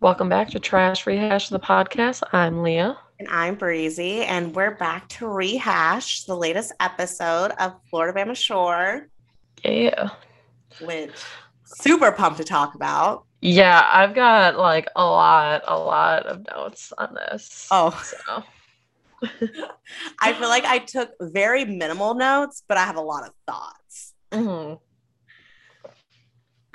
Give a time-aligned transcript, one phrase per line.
[0.00, 2.22] Welcome back to Trash Rehash the podcast.
[2.30, 2.98] I'm Leah.
[3.18, 9.08] And I'm Breezy, and we're back to rehash the latest episode of Floribama Shore.
[9.64, 10.10] Yeah.
[10.82, 11.14] Which
[11.64, 13.24] super pumped to talk about.
[13.40, 17.66] Yeah, I've got like a lot, a lot of notes on this.
[17.70, 17.98] Oh.
[18.04, 18.42] So.
[20.20, 24.12] I feel like I took very minimal notes, but I have a lot of thoughts.
[24.30, 24.74] Mm-hmm.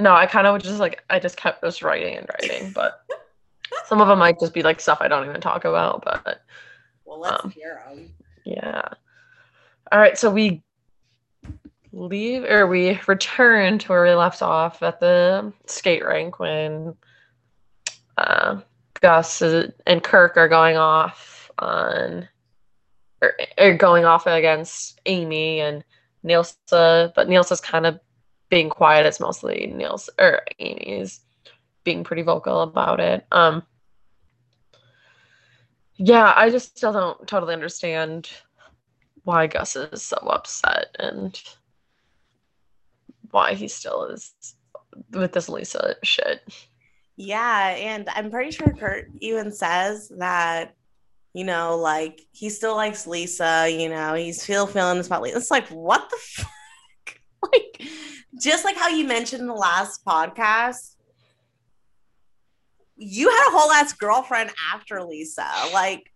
[0.01, 3.05] No, I kind of just like I just kept just writing and writing, but
[3.85, 6.03] some of them might just be like stuff I don't even talk about.
[6.03, 6.41] But
[7.05, 8.09] well, let's um, hear them.
[8.43, 8.81] Yeah.
[9.91, 10.63] All right, so we
[11.93, 16.95] leave or we return to where we left off at the skate rink when
[18.17, 18.59] uh,
[19.01, 22.27] Gus and Kirk are going off on
[23.21, 25.83] or, or going off against Amy and
[26.25, 27.99] Nilsa, but Nilsa's kind of
[28.51, 29.07] being quiet.
[29.07, 31.21] It's mostly Nils or Amy's
[31.83, 33.25] being pretty vocal about it.
[33.31, 33.63] Um,
[35.95, 38.29] yeah, I just still don't totally understand
[39.23, 41.41] why Gus is so upset and
[43.31, 44.33] why he still is
[45.11, 46.41] with this Lisa shit.
[47.15, 50.75] Yeah, and I'm pretty sure Kirk even says that,
[51.33, 55.37] you know, like he still likes Lisa, you know, he's still feeling this about Lisa.
[55.37, 56.45] It's like, what the?
[58.39, 60.95] Just like how you mentioned in the last podcast,
[62.97, 65.47] you had a whole ass girlfriend after Lisa.
[65.73, 66.11] Like,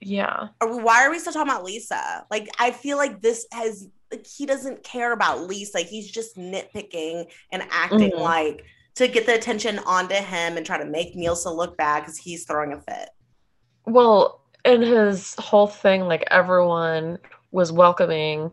[0.00, 0.48] yeah.
[0.60, 2.26] Are why are we still talking about Lisa?
[2.30, 5.78] Like, I feel like this has like he doesn't care about Lisa.
[5.78, 8.22] Like, He's just nitpicking and acting mm-hmm.
[8.22, 8.64] like
[8.96, 12.44] to get the attention onto him and try to make Nilsa look bad because he's
[12.44, 13.10] throwing a fit.
[13.86, 17.18] Well, in his whole thing, like everyone
[17.50, 18.52] was welcoming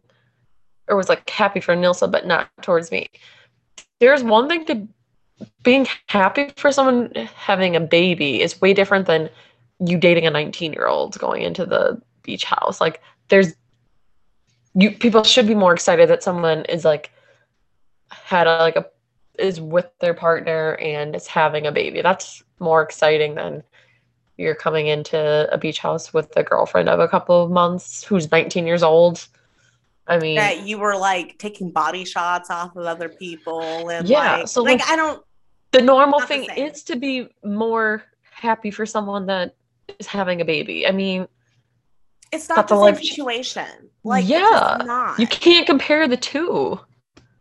[0.90, 3.08] or was like happy for Nilsa, but not towards me.
[4.00, 4.88] There's one thing to
[5.64, 9.30] being happy for someone having a baby is way different than
[9.80, 12.82] you dating a 19 year old going into the beach house.
[12.82, 13.54] Like there's
[14.76, 17.12] you people should be more excited that someone is like
[18.10, 18.86] had a, like a
[19.38, 22.02] is with their partner and is having a baby.
[22.02, 23.64] That's more exciting than
[24.38, 28.32] you're coming into a beach house with a girlfriend of a couple of months who's
[28.32, 29.28] 19 years old
[30.10, 34.38] I mean, that you were like taking body shots off of other people, and yeah,
[34.38, 35.24] like, so like, like I don't.
[35.72, 39.56] The normal thing the is to be more happy for someone that
[40.00, 40.88] is having a baby.
[40.88, 41.28] I mean,
[42.32, 43.90] it's not, the same life situation.
[44.04, 46.80] Like, yeah, you can't compare the two.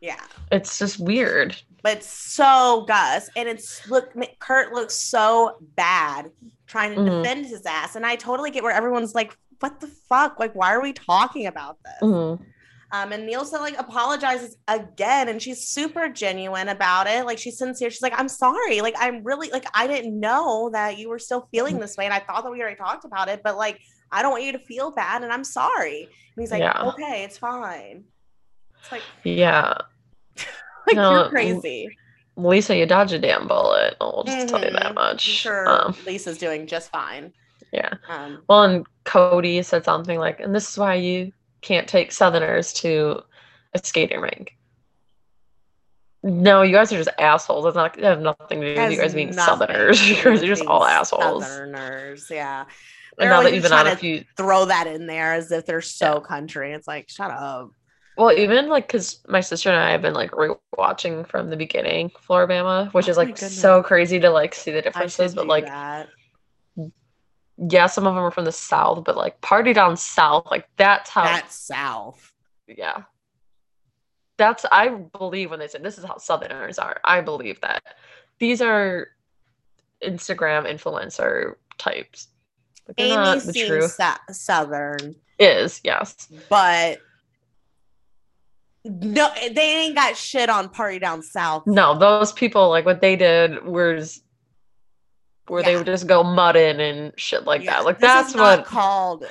[0.00, 0.20] Yeah,
[0.52, 1.56] it's just weird.
[1.82, 6.30] But so Gus, and it's look, Kirk looks so bad
[6.66, 7.22] trying to mm-hmm.
[7.22, 10.38] defend his ass, and I totally get where everyone's like, "What the fuck?
[10.38, 12.44] Like, why are we talking about this?" Mm-hmm.
[12.90, 17.26] Um, and Nilsa like apologizes again, and she's super genuine about it.
[17.26, 17.90] Like she's sincere.
[17.90, 18.80] She's like, "I'm sorry.
[18.80, 22.14] Like I'm really like I didn't know that you were still feeling this way, and
[22.14, 23.78] I thought that we already talked about it, but like
[24.10, 26.82] I don't want you to feel bad, and I'm sorry." And he's like, yeah.
[26.82, 28.04] "Okay, it's fine."
[28.80, 29.74] It's like, yeah,
[30.86, 31.88] like no, you're crazy.
[32.36, 33.96] Lisa, you dodge a damn bullet.
[34.00, 34.46] I'll just mm-hmm.
[34.46, 34.94] tell you that mm-hmm.
[34.94, 35.28] much.
[35.28, 37.34] I'm sure, um, Lisa's doing just fine.
[37.72, 37.94] Yeah.
[38.08, 42.72] Um, well, and Cody said something like, "And this is why you can't take Southerners
[42.74, 43.22] to
[43.74, 44.56] a skating rink.
[46.22, 47.64] No, you guys are just assholes.
[47.66, 50.00] It's not it has nothing to do with you guys being Southerners.
[50.08, 51.46] You guys are just all assholes.
[51.46, 52.64] Southerners, yeah.
[53.18, 55.80] And now that you've been on a few, throw that in there as if they're
[55.80, 56.26] so yeah.
[56.26, 56.72] country.
[56.72, 57.70] It's like, shut up.
[58.16, 62.10] Well, even like because my sister and I have been like rewatching from the beginning
[62.28, 65.36] Floribama, which oh is like so crazy to like see the differences.
[65.36, 66.08] But like, that
[67.58, 71.10] yeah, some of them are from the south, but like party down south, like that's
[71.10, 72.32] how that's south.
[72.66, 73.02] Yeah.
[74.36, 77.00] That's I believe when they say this is how southerners are.
[77.04, 77.82] I believe that.
[78.38, 79.08] These are
[80.04, 82.28] Instagram influencer types.
[82.86, 83.88] Like, Amy not the true
[84.30, 85.16] southern.
[85.40, 86.28] Is, yes.
[86.48, 87.00] But
[88.84, 91.66] no, they ain't got shit on party down south.
[91.66, 94.22] No, those people like what they did was
[95.50, 95.68] where yeah.
[95.68, 97.76] they would just go mudding and shit like yeah.
[97.76, 97.84] that.
[97.84, 99.24] Like this that's what called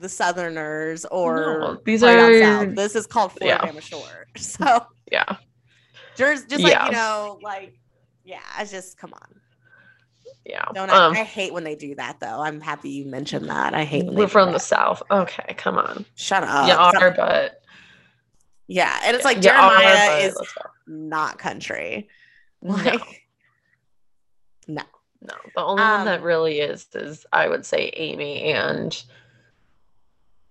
[0.00, 3.80] the Southerners or no, these are this is called Florida yeah.
[3.80, 4.26] Shore.
[4.36, 5.36] So yeah,
[6.16, 6.86] just just like yeah.
[6.86, 7.78] you know, like
[8.24, 9.40] yeah, it's just come on.
[10.44, 12.42] Yeah, don't I, um, I, hate when they do that though.
[12.42, 13.74] I'm happy you mentioned that.
[13.74, 14.04] I hate.
[14.06, 15.02] we're from the south.
[15.10, 16.04] Okay, come on.
[16.16, 16.68] Shut up.
[16.68, 17.62] Yeah, are, but
[18.66, 20.36] yeah, and it's like Jeremiah are, is
[20.86, 22.08] not country.
[22.60, 23.22] Like,
[24.68, 24.82] no.
[24.82, 24.82] no.
[25.26, 29.02] No, the only um, one that um, really is is I would say Amy and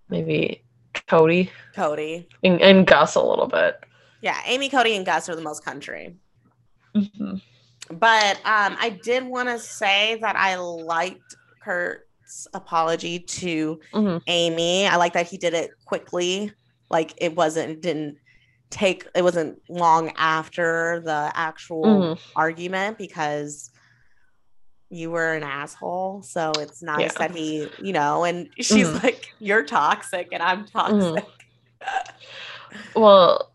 [0.09, 0.63] maybe
[1.07, 1.51] Cody.
[1.75, 2.27] Cody.
[2.43, 3.79] And, and Gus a little bit.
[4.21, 6.15] Yeah, Amy, Cody, and Gus are the most country.
[6.95, 7.35] Mm-hmm.
[7.97, 14.21] But um, I did want to say that I liked Kirk's apology to Mhm.
[14.27, 14.87] Amy.
[14.87, 16.51] I like that he did it quickly.
[16.89, 18.17] Like it wasn't didn't
[18.69, 22.19] take it wasn't long after the actual Mhm.
[22.35, 23.69] argument because
[24.93, 26.21] you were an asshole.
[26.21, 27.27] So it's nice Yeah.
[27.27, 29.03] that he, you know, and she's Mhm.
[29.03, 31.15] like, You're toxic and I'm Mm-hmm.
[31.15, 31.29] toxic.
[32.95, 33.51] Well,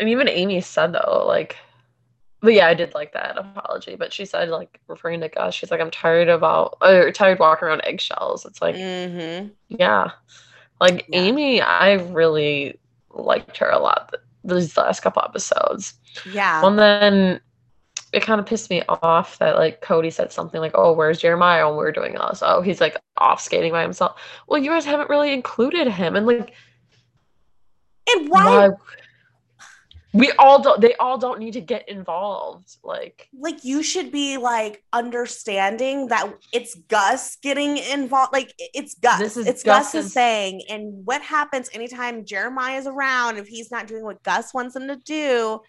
[0.00, 1.56] and even Amy said though, like,
[2.40, 3.96] but yeah, I did like that apology.
[3.96, 7.38] But she said, like, referring to Gus, she's like, I'm tired of about, or tired
[7.38, 8.44] walking around eggshells.
[8.44, 9.48] It's like, mm-hmm.
[9.68, 10.10] yeah,
[10.80, 11.20] like Yeah.
[11.20, 12.78] Amy, I really
[13.10, 14.12] liked her a lot
[14.42, 15.94] these last couple episodes.
[16.26, 16.60] Yeah.
[16.60, 17.40] Well, then
[18.14, 21.66] it kind of pissed me off that like Cody said something like, "Oh, where's Jeremiah
[21.66, 24.20] when we're doing this?" Oh, he's like off skating by himself.
[24.46, 26.54] Well, you guys haven't really included him, and like,
[28.14, 28.76] and why why?
[30.14, 30.80] We all don't.
[30.80, 32.76] They all don't need to get involved.
[32.84, 38.32] Like, like you should be like understanding that it's Gus getting involved.
[38.32, 39.18] Like it's Gus.
[39.18, 40.62] This is it's Gus's Gus's- thing.
[40.68, 44.86] And what happens anytime Jeremiah is around, if he's not doing what Gus wants him
[44.86, 45.60] to do,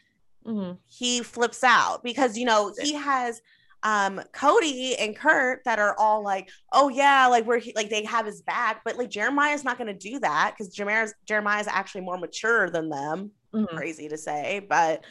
[0.46, 0.78] mhm.
[0.88, 3.42] he flips out because you know he has
[3.84, 8.26] um Cody and Kirk that are all like, oh yeah, like we're like they have
[8.26, 12.70] his back, but like Jeremiah's not gonna do that because Jeremiah's Jeremiah's actually more mature
[12.70, 13.32] than them.
[13.54, 13.68] Mhm.
[13.76, 15.04] Crazy to say, but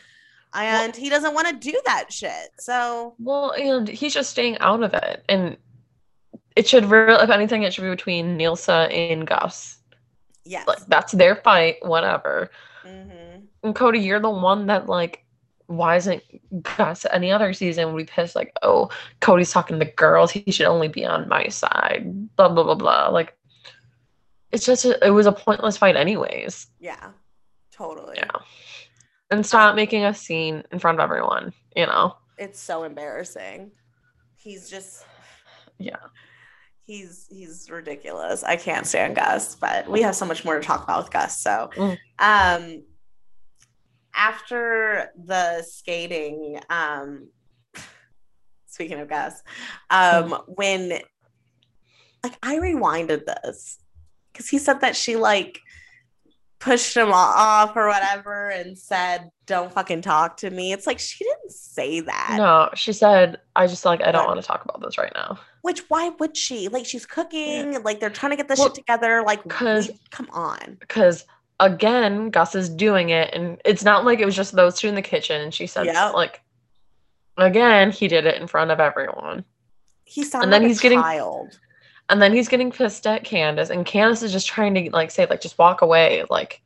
[0.56, 2.50] and he doesn't want to do that shit.
[2.58, 5.56] So well, and he's just staying out of it, and
[6.54, 9.78] it should really, if anything, it should be between Nilsa and Gus.
[10.44, 10.66] yes.
[10.68, 11.76] Like, that's their fight.
[11.82, 12.50] Whatever.
[12.84, 13.46] Mhm.
[13.64, 15.23] And Cody, you're the one that like,
[15.66, 16.22] why isn't
[16.62, 18.90] Gus any other season would be pissed like, oh,
[19.20, 23.08] Cody's talking to girls, he should only be on my side, blah blah blah blah.
[23.08, 23.36] Like,
[24.52, 26.66] it's just a, it was a pointless fight anyways.
[26.78, 27.10] Yeah.
[27.72, 28.14] Totally.
[28.18, 28.30] Yeah.
[29.30, 31.52] And stop making a scene in front of everyone.
[31.74, 32.16] You know.
[32.38, 33.70] It's so embarrassing.
[34.36, 35.04] He's just
[35.78, 35.96] Yeah.
[36.84, 38.44] he's he's ridiculous.
[38.44, 41.40] I can't stand Gus, but we have so much more to talk about with Gus.
[41.40, 41.98] So Mm.
[42.18, 42.82] um
[44.14, 47.28] after the skating, um
[48.66, 49.42] speaking of Gus,
[49.90, 50.90] um when
[52.22, 53.78] like I rewinded this
[54.32, 55.60] because he said that she like
[56.58, 60.72] pushed him off or whatever and said, Don't fucking talk to me.
[60.72, 62.36] It's like she didn't say that.
[62.38, 65.38] No, she said, I just like I don't want to talk about this right now.
[65.60, 66.68] Which why would she?
[66.68, 69.22] Like she's cooking, like they're trying to get this Well, shit together.
[69.26, 70.78] Like 'cause- come on.
[70.80, 71.26] Because
[71.60, 74.94] again, Gus is doing it, and it's not like it was just those two in
[74.94, 75.40] the kitchen.
[75.40, 76.14] And she said, Yep.
[76.14, 76.40] like,
[77.36, 79.44] again, he did it in front of everyone.
[80.04, 81.58] He sounded And then like he's a getting- child.
[82.10, 85.26] And then he's getting pissed at Candace, and Candace is just trying to like say,
[85.26, 86.22] like, just walk away.
[86.28, 86.60] Like,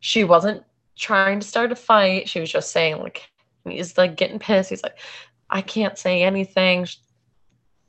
[0.00, 0.64] she wasn't
[0.96, 2.26] trying to start a fight.
[2.28, 3.28] She was just saying, like,
[3.64, 4.70] he's like getting pissed.
[4.70, 4.98] He's like,
[5.50, 6.86] I can't say anything.
[6.86, 6.96] Sh-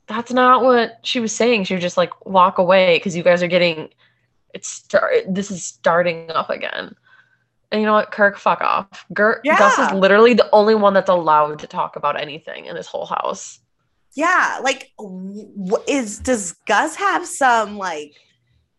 [0.08, 1.64] That's not what she was saying.
[1.64, 3.88] She was just like, walk away because you guys are getting
[4.54, 5.12] it's start.
[5.28, 6.94] This is starting up again.
[7.70, 9.04] And you know what, Kirk, fuck off.
[9.12, 12.86] Gur- Gus is literally the only one that's allowed to talk about anything in this
[12.86, 13.60] whole house.
[14.14, 14.90] Yeah, like
[15.86, 18.14] is does Gus have some like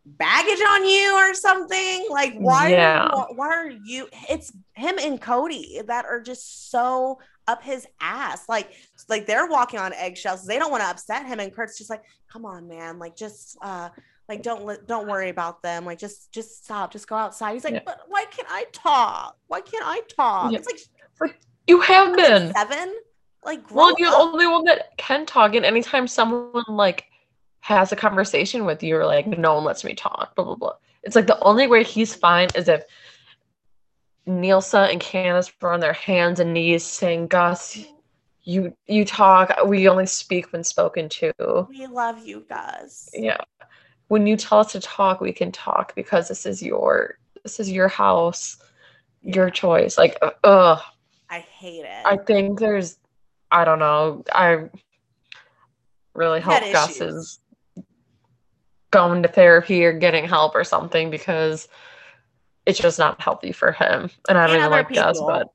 [0.05, 2.07] baggage on you or something?
[2.09, 3.07] Like why Yeah.
[3.07, 7.85] are you, why are you it's him and Cody that are just so up his
[7.99, 8.47] ass.
[8.49, 8.71] Like
[9.09, 10.45] like they're walking on eggshells.
[10.45, 12.99] They don't want to upset him and Kirk's just like, "Come on, man.
[12.99, 13.89] Like just uh
[14.27, 15.85] like don't don't worry about them.
[15.85, 16.91] Like just just stop.
[16.91, 17.81] Just go outside." He's like, Yeah.
[17.85, 19.37] "But why can't I talk?
[19.47, 20.59] Why can't I talk?" Yeah.
[20.59, 20.67] It's
[21.21, 21.35] like
[21.67, 22.53] You have been.
[22.53, 22.95] seven.
[23.43, 27.05] Like Well, you're the only one that can talk, and anytime someone like
[27.61, 30.73] has a conversation with you, you're like, no one lets me talk, blah blah blah.
[31.03, 32.83] It's like the only way he's fine is if
[34.27, 37.79] Nilsa and Candace were on their hands and knees saying, Gus,
[38.49, 41.31] you you talk, we only speak when spoken to.
[41.69, 43.09] We love you, Gus.
[43.13, 43.37] Yeah.
[44.07, 47.71] When you tell us to talk, we can talk because this is your this is
[47.71, 48.57] your house,
[49.21, 49.99] your choice.
[49.99, 50.81] Like, uh, ugh.
[51.29, 52.05] I hate it.
[52.05, 52.97] I think there's,
[53.51, 54.23] I don't know.
[54.33, 54.69] I
[56.15, 57.39] really hope Gus is
[58.89, 61.67] going to therapy or getting help or something because
[62.65, 64.09] it's just not healthy for him.
[64.27, 65.49] And I don't And even like Gus, but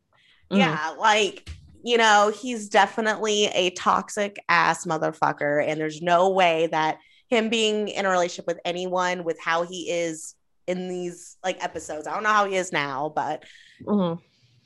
[0.53, 1.51] mm, yeah, like
[1.85, 6.99] you know, he's definitely a toxic ass motherfucker, and there's no way that
[7.29, 10.35] him being in a relationship with anyone with how he is
[10.67, 12.07] in these like episodes.
[12.07, 13.45] I don't know how he is now, but
[13.83, 14.19] mhm.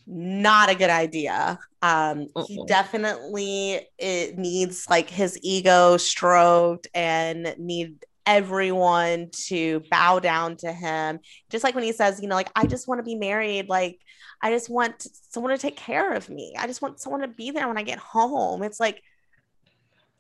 [0.06, 1.58] not a good idea.
[1.82, 2.66] Um, he Mm-mm.
[2.68, 11.18] definitely it needs like his ego stroked and need everyone to bow down to him.
[11.50, 13.70] Just like when he says, you know, like, I just want to be married.
[13.70, 13.98] Like,
[14.42, 16.54] I just want someone to take care of me.
[16.56, 18.62] I just want someone to be there when I get home.
[18.62, 19.02] It's like,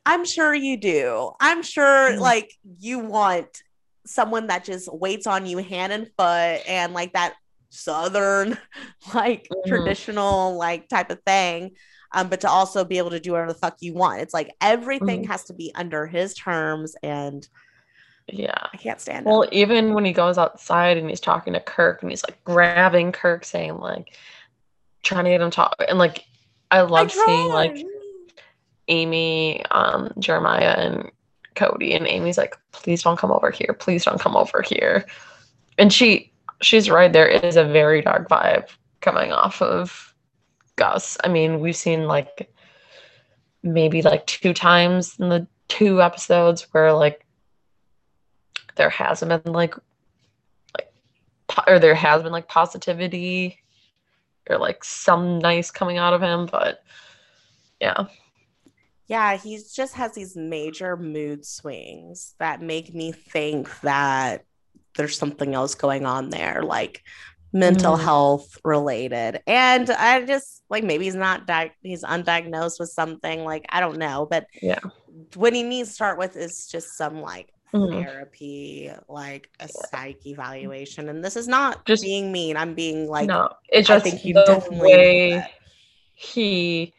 [0.06, 1.32] I'm sure you do.
[1.38, 2.18] I'm sure mm.
[2.18, 2.50] like
[2.80, 3.62] you want
[4.06, 7.34] someone that just waits on you hand and foot and like that
[7.68, 8.56] southern
[9.14, 9.68] like mm-hmm.
[9.68, 11.72] traditional like type of thing
[12.12, 14.50] um but to also be able to do whatever the fuck you want it's like
[14.62, 15.30] everything mm-hmm.
[15.30, 17.46] has to be under his terms and
[18.28, 19.28] yeah i can't stand it.
[19.28, 19.48] well him.
[19.52, 23.44] even when he goes outside and he's talking to kirk and he's like grabbing kirk
[23.44, 24.16] saying like
[25.02, 26.24] trying to get him talk and like
[26.70, 27.86] i love I seeing like
[28.88, 31.10] amy um jeremiah and
[31.54, 35.06] cody and amy's like please don't come over here please don't come over here
[35.78, 37.12] and she she's right.
[37.12, 38.68] There is a very dark vibe
[39.00, 40.14] coming off of
[40.76, 41.16] Gus.
[41.24, 42.52] I mean, we've seen like
[43.62, 47.24] maybe like two times in the two episodes where like
[48.78, 49.74] there hasn't been like
[50.76, 50.90] like
[51.66, 53.58] or there has been like positivity
[54.48, 56.82] or like some nice coming out of him, but
[57.80, 58.06] yeah.
[59.06, 64.44] Yeah, he just has these major mood swings that make me think that
[64.96, 67.02] there's something else going on there, like
[67.52, 68.02] mental mm.
[68.02, 69.40] health related.
[69.46, 73.98] And I just like maybe he's not di- he's undiagnosed with something like I don't
[73.98, 74.80] know, but yeah,
[75.34, 78.04] what he needs to start with is just some like mm.
[78.04, 79.86] therapy, like a yeah.
[79.90, 81.08] psych evaluation.
[81.08, 82.56] And this is not just being mean.
[82.56, 85.46] I'm being like no, it's just I think you the way
[86.14, 86.92] he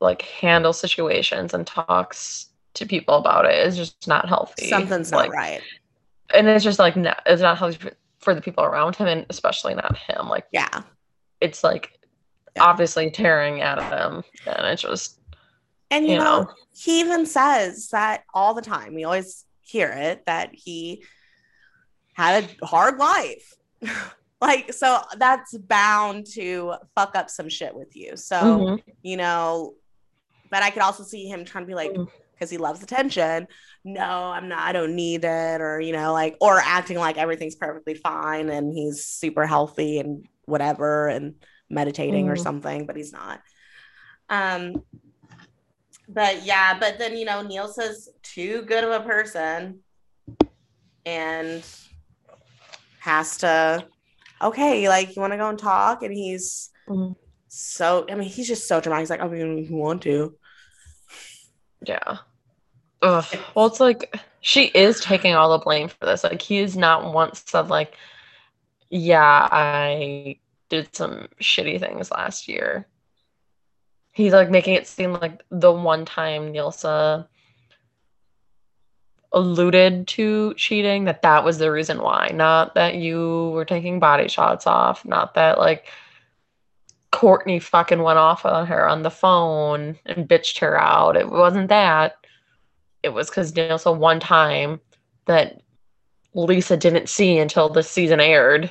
[0.00, 4.68] like handles situations and talks to people about it is just not healthy.
[4.68, 5.62] Something's like, not right
[6.32, 9.74] and it's just like no, it's not healthy for the people around him, and especially
[9.74, 10.28] not him.
[10.28, 10.82] Like yeah,
[11.40, 11.98] it's like
[12.56, 12.64] yeah.
[12.64, 15.20] obviously tearing at him, and it's just
[15.92, 18.94] and you, you know, know he even says that all the time.
[18.94, 21.04] We always hear it that he
[22.14, 23.54] had a hard life.
[24.40, 28.90] like so that's bound to fuck up some shit with you so mm-hmm.
[29.00, 29.74] you know
[30.50, 32.08] but i could also see him trying to be like mm
[32.42, 33.46] because he loves attention.
[33.84, 37.54] No, I'm not, I don't need it, or, you know, like, or acting like everything's
[37.54, 41.36] perfectly fine and he's super healthy and whatever and
[41.70, 42.32] meditating mm.
[42.32, 43.40] or something, but he's not.
[44.28, 44.82] Um,
[46.08, 49.80] but yeah, but then, you know, Nilsa's too good of a person
[51.06, 51.64] and
[53.00, 53.84] has to,
[54.40, 56.02] okay, like, you want to go and talk?
[56.02, 57.14] And he's, mm.
[57.48, 59.02] so I mean, he's just so dramatic.
[59.02, 60.36] He's like, I mean, you want to.
[61.84, 62.18] Yeah.
[63.02, 63.24] Ugh.
[63.54, 66.24] Well, it's like she is taking all the blame for this.
[66.24, 67.94] Like he is not once said like,
[68.90, 72.86] "Yeah, I did some shitty things last year."
[74.12, 77.26] He's like making it seem like the one time Nilsa
[79.32, 84.28] alluded to cheating that that was the reason why, not that you were taking body
[84.28, 85.86] shots off, not that like
[87.10, 91.16] Courtney fucking went off on her on the phone and bitched her out.
[91.16, 92.16] It wasn't that
[93.02, 94.80] it was because Daniel saw one time
[95.26, 95.60] that
[96.34, 98.70] Lisa didn't see until the season aired,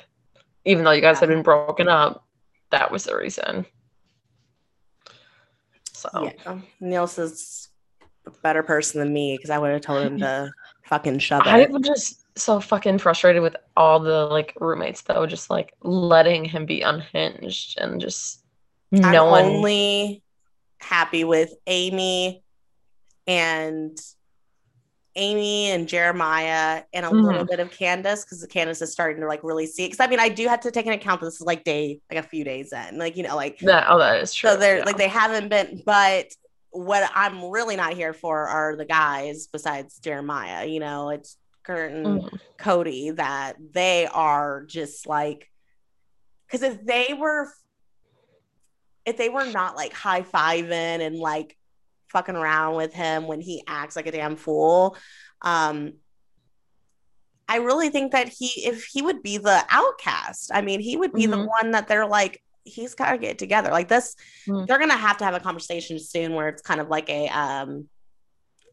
[0.66, 1.22] even though you guys yeah.
[1.22, 2.26] had been broken up.
[2.72, 3.66] That was the reason.
[6.02, 7.70] So yeah, Nilsa is
[8.26, 10.52] a better person than me because I would have told him to
[10.86, 11.50] fucking shove it.
[11.50, 16.66] I'm just so fucking frustrated with all the like roommates though, just like letting him
[16.66, 18.44] be unhinged and just
[18.92, 20.24] no I'm only
[20.80, 22.44] happy with Amy
[23.28, 23.98] and
[25.16, 27.26] Amy and Jeremiah and a mm-hmm.
[27.26, 29.86] little bit of Candace because Candace is starting to like really see.
[29.86, 32.00] Because I mean, I do have to take an account that this is like day,
[32.10, 33.88] like a few days in, like you know, like that.
[33.90, 34.52] Oh, that is true.
[34.52, 34.86] So they're yeah.
[34.86, 36.28] like they haven't been, but
[36.72, 40.66] what I'm really not here for are the guys besides Jeremiah.
[40.66, 42.36] You know, it's Kirk and mm-hmm.
[42.58, 45.50] Cody that they are just like,
[46.48, 47.52] because if they were,
[49.06, 51.58] if they were not like high fiving and like
[52.12, 54.98] fucking around with him when he acts like a damn fool.
[55.42, 55.94] Um,
[57.48, 61.14] I really think that he, if he would be the outcast, I mean, he would
[61.14, 61.32] be mm-hmm.
[61.32, 63.72] the one that they're like, he's got to get together.
[63.72, 64.16] Like this,
[64.48, 64.66] mm-hmm.
[64.66, 67.90] they're gonna have to have a conversation soon where it's kind of like a, um,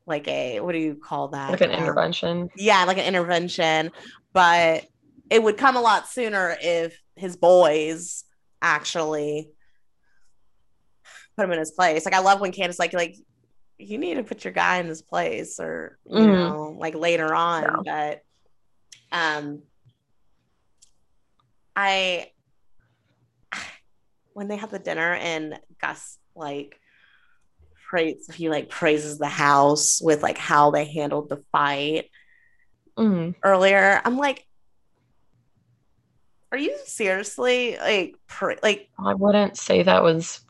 [0.06, 1.50] like a what do you call that?
[1.50, 2.48] Like an um, intervention.
[2.56, 3.90] Yeah, like an intervention.
[4.32, 4.86] But
[5.30, 8.24] it would come a lot sooner if his boys
[8.62, 9.50] actually
[11.36, 12.04] put him in his place.
[12.04, 13.16] Like I love when Candace like like
[13.78, 16.32] you need to put your guy in his place or you mm-hmm.
[16.32, 18.20] know like later on yeah.
[19.10, 19.62] but um
[21.76, 22.30] I
[24.32, 26.80] when they have the dinner and Gus like
[27.88, 32.06] praise he like praises the house with like how they handled the fight
[32.98, 33.34] Mm.
[33.44, 34.00] earlier.
[34.04, 34.44] I'm like,
[36.50, 40.40] are you seriously like pra- like I wouldn't say that was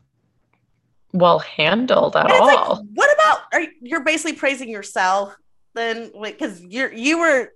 [1.13, 2.85] well handled at it's like, all.
[2.95, 5.35] what about are you- you're basically praising yourself
[5.75, 7.51] then because you're you were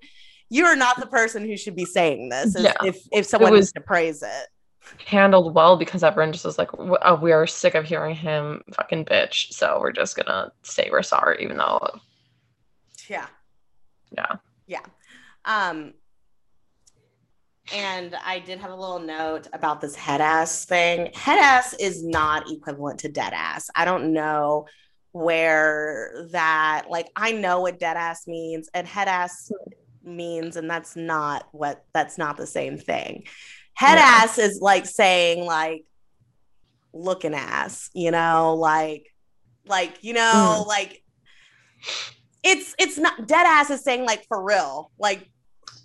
[0.50, 2.74] you are not the person who should be saying this is Yeah.
[2.84, 4.48] if if someone was- to praise it.
[5.06, 9.04] handled well because everyone just was like, oh, we are sick of hearing him fucking
[9.04, 9.52] bitch.
[9.52, 11.88] So we're just gonna say we're sorry, even though,
[13.08, 13.26] Yeah.
[14.10, 14.36] yeah.
[14.66, 14.80] Yeah.
[15.44, 15.94] Um
[17.72, 21.10] and I did have a little note about this head ass thing.
[21.14, 23.70] Head ass is not equivalent to dead ass.
[23.74, 24.66] I don't know
[25.12, 30.16] where that like I know what dead ass means and head ass hmm.
[30.16, 33.24] means and that's not what that's not the same thing.
[33.74, 34.04] Head Yeah.
[34.04, 35.84] ass is like saying like
[36.92, 39.06] looking ass, you know, like
[39.66, 40.66] like you know, mm.
[40.66, 41.02] like
[42.42, 45.28] it's it's not dead ass is saying like for real, like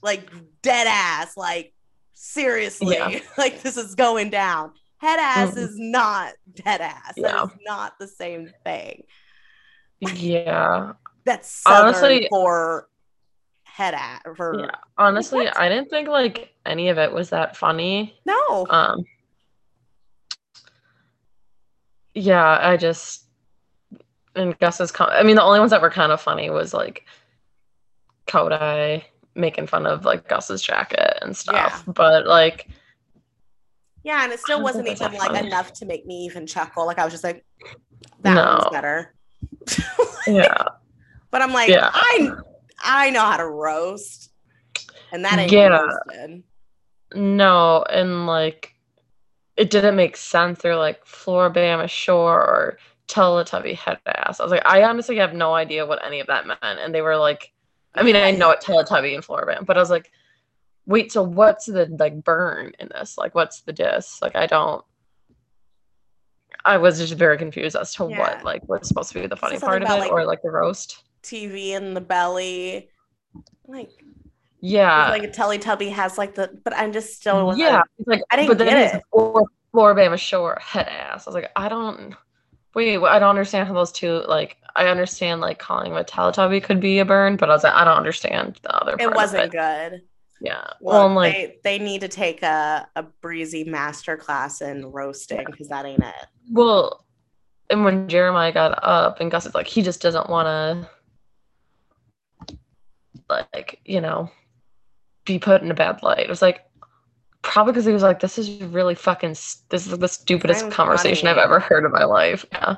[0.02, 0.30] like
[0.62, 1.74] dead ass, like
[2.14, 3.20] seriously, Yeah.
[3.38, 4.72] like this is going down.
[5.00, 5.58] Head ass Mhm.
[5.58, 7.14] is not dead ass.
[7.16, 7.28] Yeah.
[7.32, 9.04] That is not the same thing.
[10.00, 10.94] Yeah.
[11.26, 12.88] That's southern Honestly- for
[13.64, 14.72] head ass for Yeah.
[14.98, 15.60] Honestly, What?
[15.60, 18.20] I didn't think like any of it was that funny.
[18.26, 18.66] no.
[18.70, 19.04] Um
[22.14, 23.26] Yeah, I just
[24.36, 27.06] and Gus's com- I mean the only ones that were kind of funny was like
[28.28, 31.84] Cody making fun of like Gus's jacket and stuff.
[31.88, 32.68] But like
[34.08, 35.48] yeah, and it still wasn't even like funny.
[35.48, 36.86] enough to make me even chuckle.
[36.86, 37.44] Like I was just like,
[38.22, 38.54] that No.
[38.54, 39.14] one's better.
[40.28, 40.64] yeah.
[41.30, 41.90] But I'm like, Yeah.
[41.94, 42.32] I
[42.82, 44.32] I know how to roast.
[45.12, 45.68] And that ain't Yeah.
[45.68, 46.44] roasted.
[47.14, 48.74] No, and like
[49.58, 50.62] it didn't make sense.
[50.62, 52.78] They're like Floribama Shore or
[53.10, 54.40] Teletubby head ass.
[54.40, 56.60] I was like, I honestly have no idea what any of that meant.
[56.64, 57.52] And they were like,
[57.94, 60.12] I mean, I know it Teletubby and Floribama, but I was like,
[60.88, 63.18] wait, so what's the like burn in this?
[63.18, 64.22] Like, what's the diss?
[64.22, 64.84] Like, I don't.
[66.66, 68.20] I was just very confused as to Yeah.
[68.20, 70.50] what like was supposed to be the funny part of it, like- or like the
[70.50, 71.04] roast.
[71.24, 72.90] TV in the belly.
[73.68, 73.92] Like,
[74.62, 77.82] Yeah, like a Teletubby has like the, but I'm just still yeah.
[78.00, 79.04] It's like, I didn't but then get it.
[79.12, 81.28] Or Floribama Shore head ass.
[81.28, 82.16] I was like, I don't.
[82.74, 84.58] Wait, I don't understand how those two like.
[84.76, 87.74] I understand like calling him a Teletubby could be a burn, but I was like,
[87.74, 88.96] I don't understand the other.
[89.00, 89.52] It wasn't it.
[89.52, 90.02] good.
[90.42, 90.64] Yeah.
[90.80, 95.46] Well, Well, like, they, they need to take a, a breezy master class in roasting
[95.46, 96.28] because that ain't it.
[96.52, 97.06] well,
[97.70, 100.88] and when Jeremiah got up and Gus is like, he just doesn't want
[102.48, 102.56] to,
[103.30, 104.30] like, you know,
[105.26, 106.20] be put in a bad light.
[106.20, 106.64] It was like.
[107.44, 109.30] Probably because he was like, "This is really fucking.
[109.30, 112.78] This is the stupidest I'm conversation I've ever heard in my life." Yeah.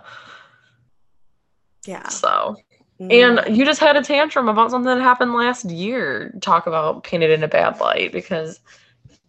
[1.88, 2.08] Yeah.
[2.08, 2.56] So
[3.02, 3.46] Mm.
[3.48, 6.34] And you just had a tantrum about something that happened last year.
[6.42, 8.60] Talk about painted in a bad light because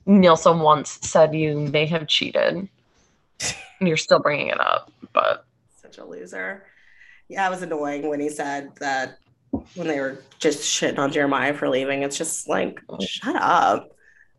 [0.06, 2.68] Nilsa once said you may have cheated.
[3.78, 5.46] And you're still bringing it up, but
[5.80, 6.64] such a loser.
[7.28, 9.18] Yeah, it was annoying when he said that
[9.74, 12.02] when they were just shitting on Jeremiah for leaving.
[12.02, 13.88] It's just like, shut up.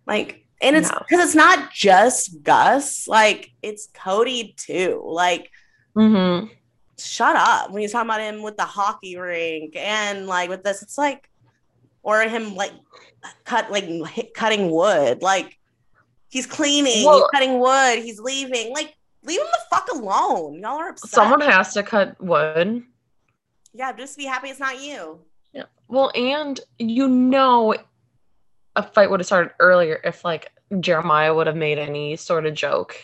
[0.06, 5.02] Like, and it's because it's not just Gus, like, it's Cody too.
[5.04, 5.50] Like,
[5.96, 6.46] hmm
[7.06, 10.82] shut up when he's talking about him with the hockey rink and like with this.
[10.82, 11.30] It's like,
[12.04, 12.74] or him like
[13.46, 13.88] cut, like
[14.34, 15.22] cutting wood.
[15.22, 15.58] Like,
[16.30, 18.74] he's cleaning, he's cutting wood, he's leaving.
[18.74, 20.56] Like, leave him the fuck alone.
[20.56, 21.10] Y'all are upset.
[21.12, 22.84] someone has to cut wood.
[23.74, 25.20] Yeah, just be happy it's not you.
[25.54, 25.64] Yeah.
[25.88, 27.76] Well, and you know,
[28.76, 32.54] a fight would have started earlier if like Jeremiah would have made any sort of
[32.54, 32.98] joke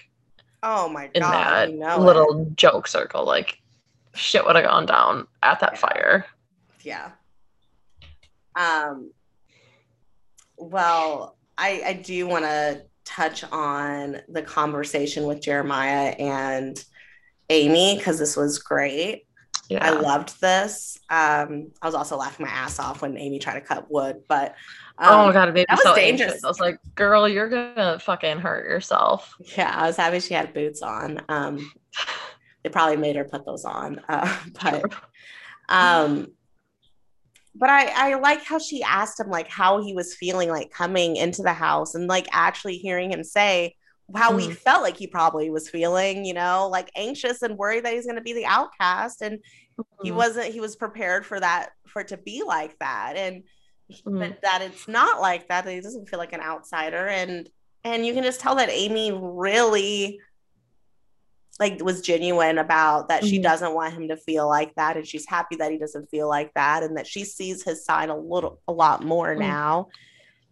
[0.64, 2.56] Oh my god in that you know little it.
[2.56, 3.26] joke circle.
[3.26, 3.62] Like
[4.18, 5.80] shit would have gone down at that Yeah.
[5.80, 6.26] fire.
[6.82, 7.12] Yeah.
[8.56, 9.12] Um.
[10.58, 16.84] Well, I I do want to touch on the conversation with Jeremiah and
[17.50, 19.26] Amy because this was great.
[19.70, 19.86] Yeah.
[19.86, 20.98] I loved this.
[21.10, 24.56] Um, I was also laughing my ass off when Amy tried to cut wood, but
[24.98, 26.32] oh um, my god, it made me that was so dangerous.
[26.32, 26.44] anxious.
[26.44, 29.36] I was like, girl, you're gonna fucking hurt yourself.
[29.58, 31.22] yeah, I was happy she had boots on.
[31.30, 31.72] Um,
[32.68, 34.94] they probably made her put those on, uh, but
[35.70, 36.28] um
[37.56, 41.16] but I, I like how she asked him like how he was feeling like coming
[41.16, 43.74] into the house and like actually hearing him say
[44.16, 44.56] how we Mhm.
[44.58, 48.16] felt like he probably was feeling you know like anxious and worried that he's going
[48.18, 49.40] to be the outcast and
[50.04, 50.16] he Mhm.
[50.16, 53.44] wasn't he was prepared for that for it to be like that and
[54.06, 54.20] Mhm.
[54.20, 57.50] but that it's not like that that he doesn't feel like an outsider and
[57.84, 60.20] and you can just tell that amy really
[61.60, 63.44] like was genuine about that she Mhm.
[63.44, 66.54] doesn't want him to feel like that and she's happy that he doesn't feel like
[66.54, 69.40] that and that she sees his side a little a lot more Mm.
[69.40, 69.88] now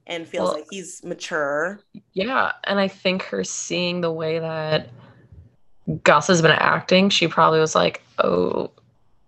[0.07, 1.79] and feels Well- like he's mature
[2.13, 4.89] Yeah, and I think her seeing the way that
[6.03, 8.71] Gus has been acting, she probably was like, "Oh,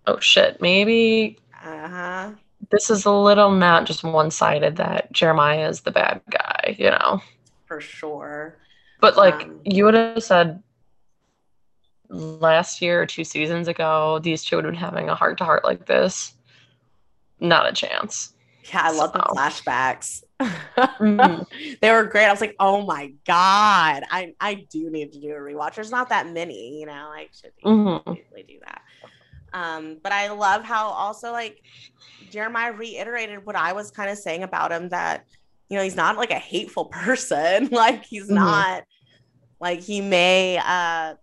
[0.08, 2.30] oh shit, maybe uh-huh
[2.70, 7.20] this is a little not just one-sided that Jeremiah is the bad guy, you know."
[7.66, 8.56] for sure
[9.00, 10.60] But like Um, you would have said
[12.08, 15.86] last year or two seasons ago, these two would have been having a heart-to-heart like
[15.86, 16.34] this.
[17.40, 18.34] Not a chance.
[18.72, 20.22] yeah i love the So- flashbacks
[21.00, 21.46] Mhm.
[21.80, 25.30] they were great i was like oh my god i i do need to do
[25.30, 28.02] a rewatch there's not that many you know I should Mhm.
[28.16, 28.82] usually do that
[29.54, 31.62] um but i love how also like
[32.30, 35.24] jeremiah reiterated what i was kind of saying about him that
[35.70, 38.34] you know he's not like a hateful person like he's Mhm.
[38.34, 38.84] not
[39.60, 41.14] like he may uh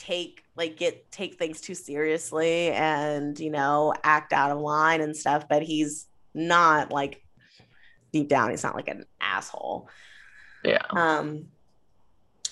[0.00, 5.14] take like get take things too seriously and you know act out of line and
[5.14, 7.22] stuff but he's not like
[8.10, 9.88] deep down he's not like an asshole
[10.64, 10.82] Yeah.
[10.90, 11.48] um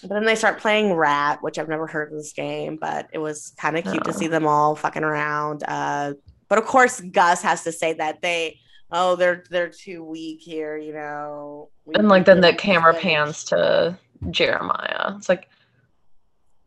[0.03, 3.19] but then they start playing rat which i've never heard of this game but it
[3.19, 6.13] was kind of cute to see them all fucking around uh
[6.49, 8.59] but of course gus has to say that they
[8.93, 13.03] oh they're they're too weak here you know We And like then the camera finish."
[13.05, 13.99] pans to
[14.31, 15.15] Jeremiah.
[15.17, 15.49] It's like,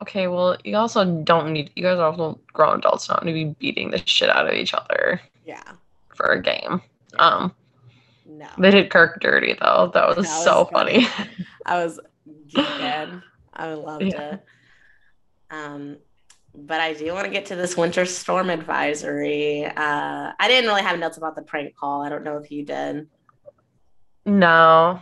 [0.02, 1.72] okay, well, you also don't need.
[1.76, 4.74] You guys are also grown adults, not to be beating the shit out of each
[4.74, 5.74] other yeah
[6.16, 6.82] for a game.
[7.20, 7.54] Um,
[8.26, 9.92] no they did Kirk dirty though.
[9.94, 11.06] That was That so funny.
[11.06, 11.08] funny.
[11.66, 12.00] I was
[12.48, 13.22] geeking.
[13.54, 14.20] I loved Yeah.
[14.34, 14.44] it.
[15.50, 15.98] Um,
[16.54, 19.66] but I do want to get to this winter storm advisory.
[19.66, 22.02] Uh, I didn't really have notes about the prank call.
[22.02, 23.08] I don't know if you did.
[24.26, 25.02] no,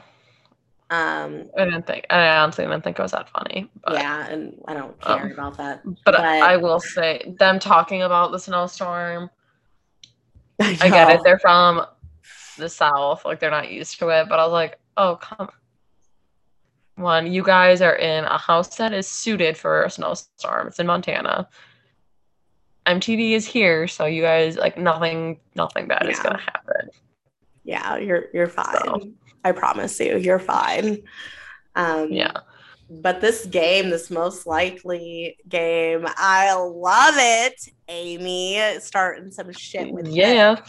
[0.92, 2.08] Um, I didn't think.
[2.10, 3.70] I honestly didn't think it was that funny.
[3.84, 5.84] But, yeah, and I don't care um, about that.
[5.86, 9.30] but, but- I will say them talking about the snowstorm.
[10.60, 11.22] I, I get it.
[11.24, 11.86] They're from
[12.58, 14.28] the south, like they're not used to it.
[14.30, 15.50] But I was like, oh come
[16.98, 20.68] on, you guys are in a house that is suited for a snowstorm.
[20.68, 21.48] It's in Montana.
[22.86, 26.90] MTV is here, so you guys like nothing, nothing bad is gonna happen.
[27.64, 28.76] Yeah, you're you're fine.
[28.84, 29.12] So.
[29.44, 31.00] I promise you, you're fine.
[31.76, 32.32] Um, Yeah,
[32.90, 37.54] But this game, this most likely game, I love it.
[37.88, 40.56] Amy starting some shit with yeah.
[40.56, 40.64] Nick.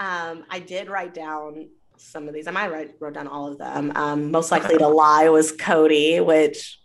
[0.00, 2.46] Um, I did write down some of these.
[2.48, 3.92] I might write wrote down all of them.
[3.94, 6.78] Um, most likely to lie was Cody, which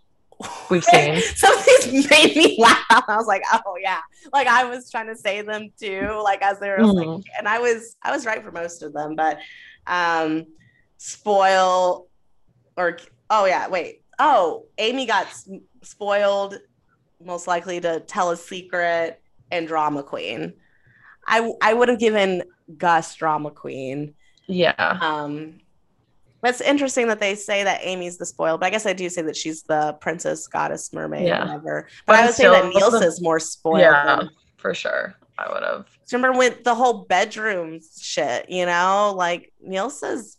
[0.70, 1.20] We've seen.
[1.36, 2.84] some of these made me laugh.
[2.92, 6.60] I was like, oh yeah, like I was trying to say them too, like as
[6.60, 7.24] they were like, Mhm.
[7.40, 9.40] and I was I was right for most of them, but
[9.88, 10.46] um,
[10.98, 12.08] spoil
[12.76, 12.98] or
[13.30, 15.28] oh yeah, wait, oh Amy got
[15.84, 16.60] spoiled,
[17.24, 20.54] most likely to tell a secret and drama queen.
[21.28, 22.44] I I would have given
[22.78, 24.14] Gus drama queen.
[24.48, 24.98] Yeah.
[25.02, 25.60] Um,
[26.42, 29.22] that's interesting that they say that Amy's the spoiled, but I guess I do say
[29.24, 31.46] that she's the princess, goddess, mermaid, Yeah.
[31.46, 31.88] whatever.
[32.06, 33.80] But, But I would say that still- is more spoiled.
[33.82, 35.16] Yeah, than- for sure.
[35.40, 35.86] I would have.
[36.12, 40.37] remember with the whole bedroom shit, you know, like Nilsa's.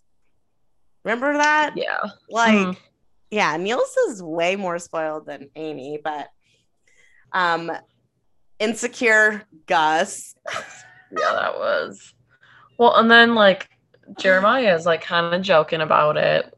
[1.09, 1.73] Remember that?
[1.75, 2.05] Yeah.
[2.29, 2.77] Like, Mhm.
[3.31, 6.29] yeah, Nilsa's way more spoiled than Amy, but
[7.33, 7.73] um,
[8.59, 10.35] insecure Gus.
[11.11, 12.12] Yeah, that was.
[12.77, 13.71] Well, and then like
[14.21, 16.53] Jeremiah is like kind of joking about it.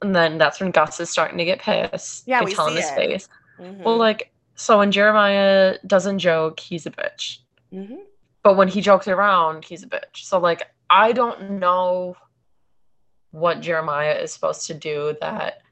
[0.00, 2.26] And then that's when Gus is starting to get pissed.
[2.26, 2.94] Yeah, we tell in see his it.
[2.94, 3.28] face.
[3.60, 7.40] Mhm, Well, like, so when Jeremiah doesn't joke, he's a bitch.
[7.70, 7.98] mhm.
[8.42, 10.22] But when he jokes around, he's a bitch.
[10.24, 12.16] So, like, I don't know
[13.30, 15.62] what Jeremiah is supposed to do that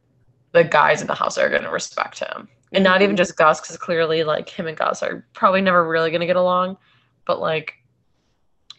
[0.53, 2.49] the guys in the house are going to respect him.
[2.73, 3.19] And not even Mhm.
[3.19, 6.37] just Gus, because clearly, like, him and Gus are probably never really going to get
[6.37, 6.77] along.
[7.25, 7.75] But, like,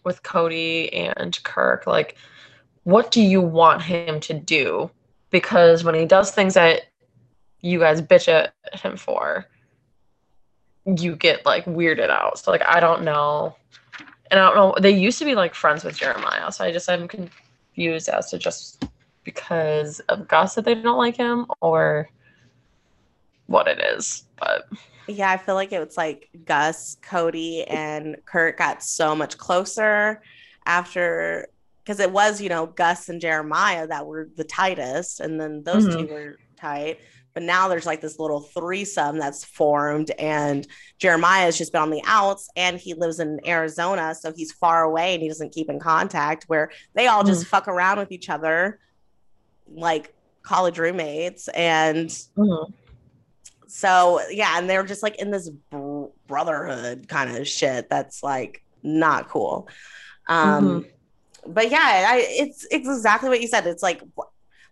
[0.03, 2.17] with Cody and Kirk, like,
[2.83, 4.89] what do you want him to do?
[5.29, 6.83] Because when he does things that
[7.61, 9.45] you guys bitch at him for,
[10.85, 12.39] you get like weirded out.
[12.39, 13.55] So like I don't know.
[14.31, 14.75] And I don't know.
[14.79, 17.09] They used to be like friends with Jeremiah, so I just I'm
[17.77, 18.85] confused as to just
[19.23, 22.09] because of Gus that they don't like him or
[23.45, 24.23] what it is.
[24.39, 24.67] But
[25.07, 30.21] Yeah, I feel like it was like Gus, Cody, and Kirk got so much closer
[30.65, 31.47] after
[31.83, 35.85] because it was, you know, Gus and Jeremiah that were the tightest, and then those
[35.85, 35.93] Mhm.
[35.99, 36.97] two were tight.
[37.37, 40.65] But now there's like this little threesome that's formed, and
[40.97, 44.81] Jeremiah has just been on the outs, and he lives in Arizona, so he's far
[44.81, 46.45] away and he doesn't keep in contact.
[46.47, 48.79] Where they all just fuck around with each other,
[49.71, 52.73] like college roommates, and mhm.
[53.67, 58.63] so yeah, and they're just like in this br- brotherhood kind of shit that's like
[58.81, 59.69] not cool.
[60.27, 60.87] Um,
[61.45, 63.67] but yeah, I, it's it's exactly what you said.
[63.67, 64.01] It's like,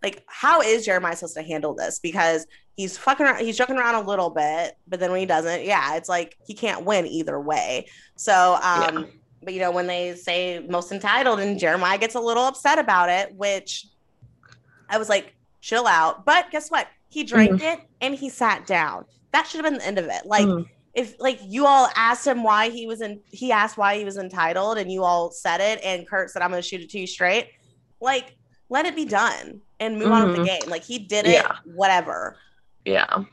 [0.03, 1.99] like how is Jeremiah supposed to handle this?
[1.99, 5.63] Because he's fucking around, he's joking around a little bit, but then when he doesn't,
[5.63, 7.87] yeah, it's like he can't win either way.
[8.15, 9.05] So, um, Yeah.
[9.43, 13.09] but you know, when they say most entitled, and Jeremiah gets a little upset about
[13.09, 13.87] it, which
[14.89, 16.25] I was like, chill out.
[16.25, 16.87] But guess what?
[17.09, 19.05] He drank it and he sat down.
[19.31, 20.25] That should have been the end of it.
[20.25, 20.67] Like, Mhm.
[20.93, 24.17] if like you all asked him why he was in he asked why he was
[24.17, 27.07] entitled and you all said it and Kirk said I'm gonna shoot it to you
[27.07, 27.49] straight,
[27.99, 28.37] like
[28.69, 30.61] let it be done and move on with the game.
[30.69, 31.57] Like he did it, Yeah.
[31.65, 32.37] whatever.
[32.85, 33.23] yeah.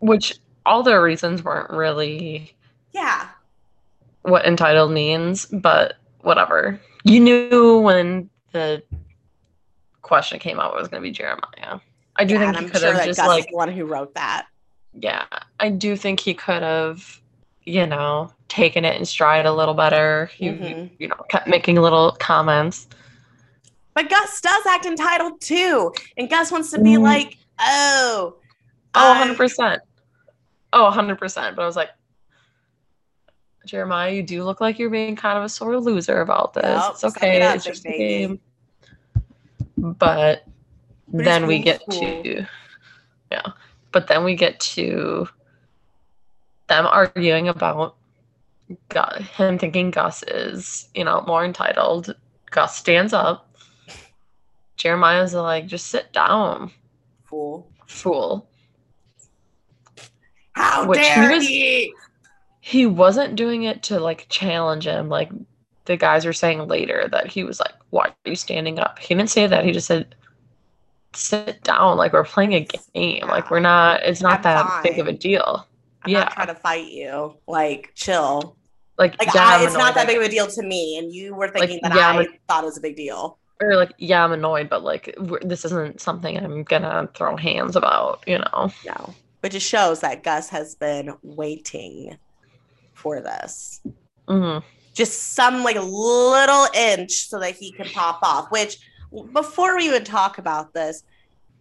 [0.00, 0.34] Which
[0.66, 2.54] all their reasons weren't really
[2.92, 3.28] Yeah.
[4.22, 6.80] what entitled means, but whatever.
[7.04, 8.82] You knew when the
[10.02, 11.80] question came out it was going to be Jeremiah.
[12.16, 13.84] I do Yeah, think he could sure have that just Gus like the one who
[13.86, 14.46] wrote that.
[14.94, 15.24] yeah,
[15.60, 17.20] I do think he could have,
[17.64, 20.26] you know, taken it in stride a little better.
[20.36, 20.90] He, Mhm.
[20.98, 22.86] you know, kept making little comments.
[23.94, 25.92] But Gus does act entitled too.
[26.16, 27.02] And Gus wants to be Mm.
[27.02, 28.36] like, oh,
[28.96, 29.78] Oh, 100%.
[30.72, 31.56] Oh, 100%.
[31.56, 31.90] But I was like,
[33.66, 36.82] Jeremiah, you do look like you're being kind of a sort of loser about this.
[36.90, 37.36] It's okay.
[37.36, 38.40] it it's just a game.
[39.76, 40.44] But,
[41.08, 42.00] But then we get cool.
[42.00, 42.46] to,
[43.32, 43.42] yeah.
[43.92, 45.28] But then we get to
[46.68, 47.96] them arguing about
[48.88, 52.14] Gus, him thinking Gus is, you know, more entitled.
[52.50, 53.53] Gus stands up.
[54.76, 56.70] Jeremiah's like, just sit down,
[57.24, 57.70] fool.
[57.86, 58.48] fool.
[60.52, 61.94] How Which he dare was- he?
[62.60, 65.30] he wasn't doing it to like challenge him like
[65.84, 69.14] the guys were saying later that he was like why are you standing up he
[69.14, 70.14] didn't say that he just said
[71.14, 74.98] sit down like we're playing a game like we're not it's not I'm that big
[74.98, 75.66] of a deal
[76.04, 76.20] I'm Yeah.
[76.20, 77.34] not trying to fight you.
[77.46, 78.56] Like, chill.
[78.98, 81.46] like, Like, I, it's not that big of a deal to me, and you were
[81.46, 83.38] Like, thinking that yeah, I but- thought it was a big deal.
[83.60, 88.22] Or like yeah i'm annoyed but like this isn't something i'm gonna throw hands about
[88.26, 92.16] you know No, but just shows that Gus has been waiting
[92.94, 93.80] for this.
[94.28, 94.58] hmm
[94.94, 98.50] Just some like a little inch so that he can pop off.
[98.50, 98.76] Which,
[99.32, 101.02] before we even talk about this,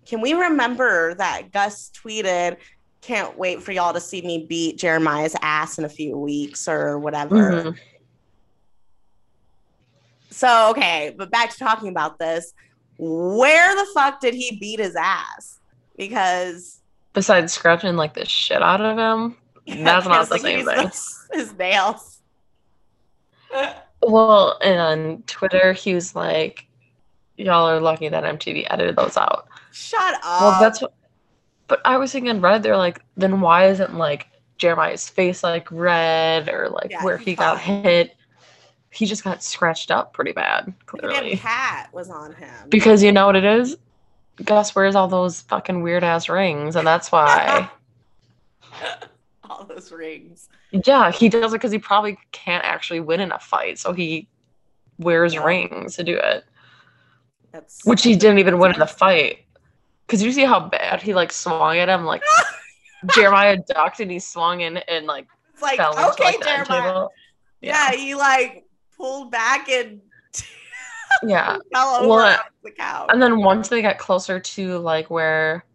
[0.07, 2.57] can we remember that Gus tweeted,
[3.01, 6.99] "Can't wait for y'all to see me beat Jeremiah's ass in a few weeks or
[6.99, 7.77] whatever." Mhm.
[10.33, 12.53] So okay, but back to talking about this.
[12.97, 15.59] Where the fuck did he beat his ass?
[15.97, 16.81] Because
[17.13, 20.91] besides scratching like the shit out of him That's not the Like, same thing.
[21.31, 22.19] His nails.
[24.01, 26.65] Well, and on Twitter, he was like,
[27.37, 30.41] "Y'all are lucky that MTV edited those out." Shut up.
[30.41, 30.93] Well, that's what.
[31.67, 32.61] But I was thinking, red.
[32.61, 37.35] they're like, then why isn't like Jeremiah's face like red or like Yeah, where he
[37.35, 38.15] got hit?
[38.93, 41.37] He just got scratched up pretty bad, clearly.
[41.37, 42.53] cat was on him.
[42.69, 43.75] Because you know what it is?
[44.43, 47.69] Gus wears all those fucking weird ass rings, and that's why.
[49.49, 50.49] all those rings.
[50.71, 54.27] yeah, he does it because he probably can't actually win in a fight, so he
[54.99, 55.43] wears Yeah.
[55.43, 56.45] rings to do it.
[57.51, 59.45] That's which he didn't even win in the fight.
[60.07, 62.21] Cause you see how bad he like swung at him, like
[63.15, 66.81] Jeremiah ducked and he swung in and like it's like okay, like the end Jeremiah.
[66.93, 67.11] table.
[67.61, 67.91] Yeah.
[67.91, 68.65] he like
[68.97, 70.01] pulled back and
[71.23, 71.57] yeah.
[71.73, 73.09] fell over Well, the couch.
[73.11, 75.65] And then once they got closer to like where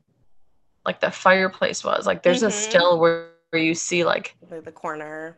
[0.85, 2.53] like the fireplace was, like there's a Mhm.
[2.53, 5.37] still where, where you see like the, the corner.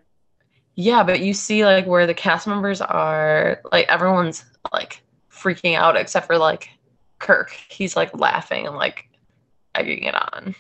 [0.77, 5.97] yeah, but you see like where the cast members are, like everyone's like freaking out
[5.97, 6.71] except for like
[7.19, 7.51] Kirk.
[7.69, 9.09] He's like laughing and like
[9.75, 10.55] egging it on.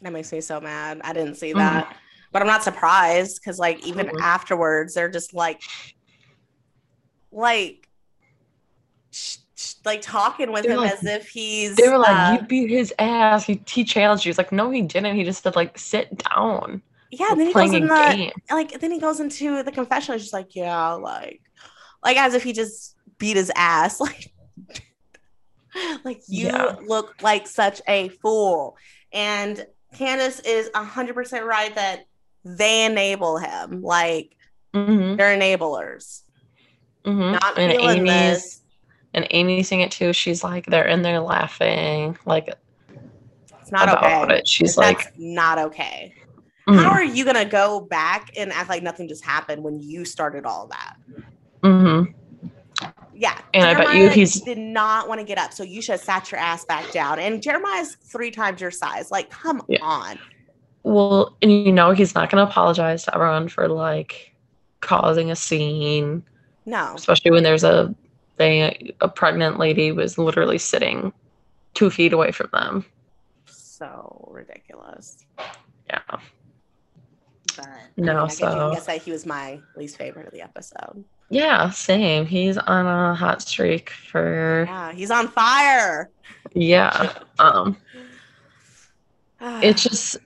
[0.00, 1.00] That makes me so mad.
[1.04, 1.58] I didn't see Mhm.
[1.58, 1.96] that.
[2.32, 4.20] But I'm not surprised because like even Mhm.
[4.20, 5.60] afterwards, they're just like
[7.32, 7.88] like
[9.10, 12.38] sh- sh- like talking with They're him like- as if he's They were like, uh,
[12.40, 13.44] "You beat his ass.
[13.44, 15.16] He, he challenged you." He's like, "No, he didn't.
[15.16, 16.82] He just said like sit down.
[17.10, 20.16] yeah, and then he goes in the game." like then he goes into the confessional
[20.16, 21.40] he's just like yeah like
[22.04, 24.32] like as if he just beat his ass like
[26.04, 26.76] like you Yeah.
[26.86, 28.76] look like such a fool
[29.12, 32.04] and candace is 100% right that
[32.44, 34.36] they enable him like
[34.74, 36.22] Mm-hmm, they're enablers
[37.04, 37.32] mm-hmm.
[37.32, 38.60] not And feeling Amy's this
[39.14, 40.12] and Amy's seeing it too.
[40.12, 42.48] She's like, they're in there laughing, like
[43.60, 44.48] it's not about okay it.
[44.48, 46.14] She's that's like, not okay
[46.68, 50.04] mm, how are you gonna go back and act like nothing just happened when you
[50.04, 50.96] started all that
[51.62, 52.10] mm-hmm.
[53.14, 53.38] Yeah.
[53.54, 55.52] And I bet you Jeremiah he's- did not want to get up.
[55.52, 57.18] So you should have sat your ass back down.
[57.18, 59.10] And Jeremiah's three times your size.
[59.10, 59.78] Like, come Yeah.
[59.82, 60.18] on.
[60.82, 64.34] well, and you know he's not going to apologize to everyone for like
[64.80, 66.24] causing a scene,
[66.64, 66.92] No.
[66.94, 67.94] especially when there's a
[68.36, 71.12] they a pregnant lady was literally sitting
[71.74, 72.84] two feet away from them.
[73.46, 75.18] So ridiculous.
[75.88, 76.00] Yeah.
[77.56, 81.04] But No, I, guess, so- I guess he was my least favorite of the episode.
[81.30, 82.26] Yeah, same.
[82.26, 86.10] He's on a hot streak for Yeah, he's on fire.
[86.54, 87.12] yeah.
[87.38, 87.76] Um
[89.40, 90.18] it's just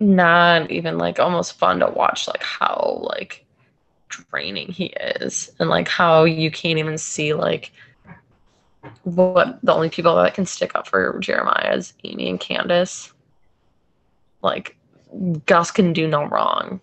[0.00, 3.44] not even like almost fun to watch like how like
[4.08, 7.72] draining he is and like how you can't even see like
[9.04, 13.12] what the only people that can stick up for Jeremiah is Amy and Candace.
[14.42, 14.76] Like
[15.46, 16.80] Gus can do no wrong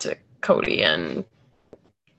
[0.00, 1.24] to Cody and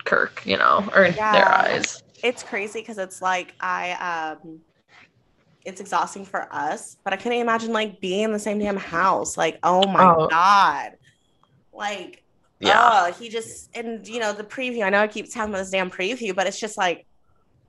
[0.03, 2.03] Kirk, you know, or in their eyes.
[2.23, 3.91] it's crazy because it's like I
[4.33, 4.59] um
[5.65, 9.35] it's exhausting for us, but I couldn't imagine like being in the same damn house.
[9.35, 10.27] Like, oh my Oh.
[10.27, 10.91] god.
[11.73, 12.23] Like
[12.59, 13.07] Yeah.
[13.07, 14.83] oh, he just and you know the preview.
[14.83, 17.05] I know I keep talking about this damn preview, but it's just like,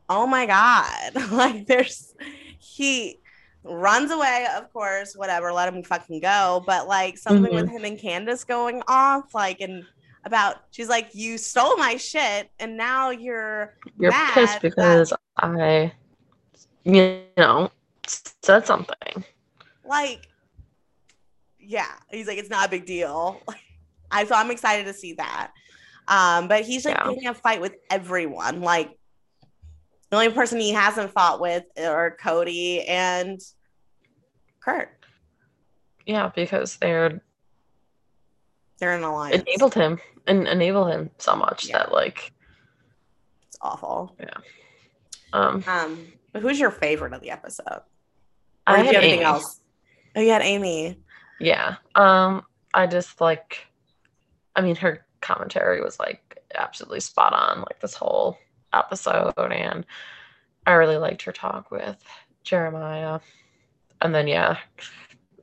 [0.09, 1.15] oh my god.
[1.33, 2.15] like there's
[2.59, 3.19] he
[3.65, 6.63] runs away, of course, whatever, let him fucking go.
[6.67, 7.77] But like something with mm-hmm.
[7.77, 9.85] him and Candace going off, like and
[10.25, 15.93] about she's like, You stole my shit and now you're You're pissed that- because I,
[16.85, 17.71] you know,
[18.07, 19.25] said something.
[19.85, 20.29] like
[21.59, 23.41] yeah he's like it's not a big deal
[24.17, 25.53] i so i'm excited to see that.
[26.09, 27.09] Um but he's like Yeah.
[27.13, 28.61] getting a fight with everyone.
[28.61, 28.91] Like
[30.11, 33.41] the only person he hasn't fought with are cody and
[34.61, 34.91] Kirk.
[36.07, 37.21] Yeah, because they're
[38.79, 39.43] they're in an alliance.
[39.47, 41.79] enabled him and enable him so much Yeah.
[41.79, 42.33] that like,
[43.49, 44.17] it's awful.
[44.21, 44.39] Yeah.
[45.33, 47.65] um, um but who's your favorite of the episode?
[47.69, 47.83] Or
[48.67, 49.61] I had anything else?
[50.15, 50.99] Oh you had amy.
[51.41, 51.77] Yeah.
[51.95, 52.43] Um,
[52.75, 53.67] I just like,
[54.57, 58.39] I mean, her commentary was like absolutely spot on, like this whole
[58.73, 59.87] episode, and
[60.67, 62.03] I really liked her talk with
[62.43, 63.21] Jeremiah.
[64.03, 64.59] And then yeah,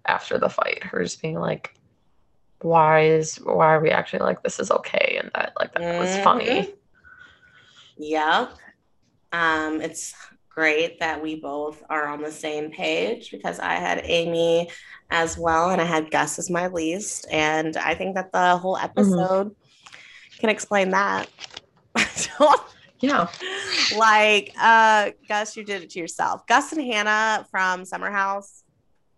[0.05, 1.75] after the fight, her just being like,
[2.61, 6.17] "Why is why are we acting like this is okay?" And that like that was
[6.19, 6.73] funny.
[7.97, 8.47] yeah
[9.31, 10.13] Um, it's
[10.53, 14.69] great that we both are on the same page because I had Amy
[15.09, 17.25] as well, and I had Gus as my least.
[17.31, 19.55] And I think that the whole episode
[20.39, 21.29] can explain that.
[22.99, 23.27] Yeah.
[23.97, 26.47] like, uh, Gus, you did it to yourself.
[26.47, 28.63] Gus and Hannah from Summer House,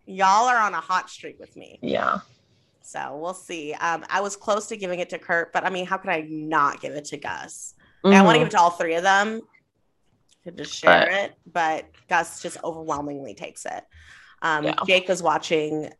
[0.07, 1.77] y'all are on a hot streak with me.
[1.83, 2.21] Yeah.
[2.81, 3.73] So we'll see.
[3.73, 6.25] Um, I was close to giving it to Kirk, but I mean, how could I
[6.27, 7.75] not give it to Gus?
[8.03, 9.41] Like, I want to give it to all three of them
[10.45, 13.83] to just share But- it, but Gus just overwhelmingly takes it.
[14.41, 14.75] Um, Yeah.
[14.87, 15.91] Jake was watching.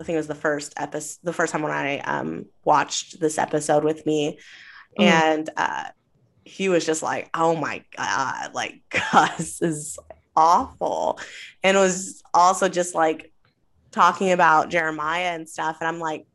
[0.00, 3.38] I think it was the first episode, the first time when I um, watched this
[3.38, 4.38] episode with me,
[4.98, 5.04] Mhm.
[5.04, 5.84] and uh,
[6.44, 9.96] he was just like, "Oh my god, like Gus is
[10.34, 11.20] awful,"
[11.62, 13.32] and was also just like
[13.92, 16.26] talking about Jeremiah and stuff, and I'm like,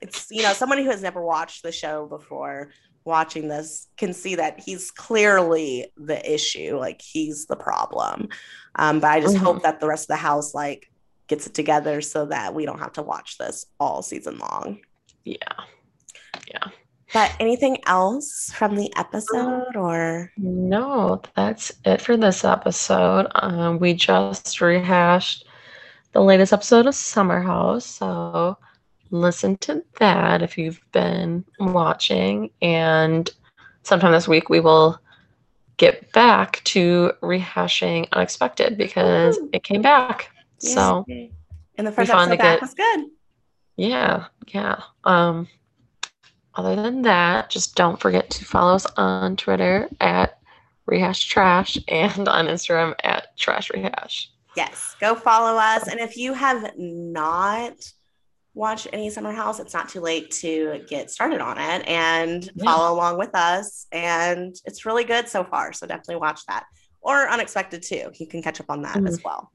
[0.00, 2.70] it's you know someone who has never watched the show before
[3.04, 8.28] watching this can see that he's clearly the issue like he's the problem
[8.76, 9.40] um, but i just Mhm.
[9.40, 10.88] hope that the rest of the house like
[11.28, 14.78] gets it together so that we don't have to watch this all season long
[15.24, 15.36] Yeah.
[16.48, 16.64] Yeah.
[17.14, 23.26] But anything else from the episode or No, that's it for this episode.
[23.34, 25.44] Um, we just rehashed
[26.12, 28.56] the latest episode of Summer House, so
[29.12, 32.50] listen to that if you've been watching.
[32.60, 33.30] And
[33.84, 34.98] sometime this week, we will
[35.76, 39.50] get back to rehashing Unexpected because Woohoo.
[39.52, 40.30] it came back.
[40.58, 41.30] So Yay.
[41.76, 43.06] and the first episode back get- was good
[43.76, 44.80] yeah, yeah.
[45.04, 45.48] Um,
[46.54, 50.38] other than that, just don't forget to follow us on Twitter at
[50.86, 54.30] Rehash Trash and on Instagram at Trash Rehash.
[54.54, 55.88] Yes, go follow us.
[55.88, 57.74] And if you have not
[58.54, 62.64] watched any Summer House, it's not too late to get started on it and Yeah.
[62.64, 63.86] follow along with us.
[63.92, 65.72] And it's really good so far.
[65.72, 66.66] So definitely watch that.
[67.00, 68.10] Or Unexpected too.
[68.14, 69.28] You can catch up on that as mm-hmm.
[69.28, 69.50] well.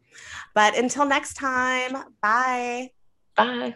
[0.54, 2.90] But until next time, bye.
[3.36, 3.76] Bye.